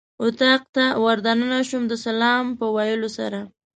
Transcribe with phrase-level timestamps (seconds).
[0.25, 3.39] اتاق ته ور دننه شوم د سلام په ویلو سره.